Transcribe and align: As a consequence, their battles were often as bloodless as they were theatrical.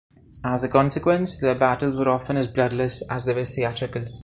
As 0.43 0.63
a 0.63 0.67
consequence, 0.67 1.37
their 1.37 1.53
battles 1.53 1.95
were 1.99 2.09
often 2.09 2.35
as 2.35 2.47
bloodless 2.47 3.03
as 3.07 3.25
they 3.25 3.35
were 3.35 3.45
theatrical. 3.45 4.05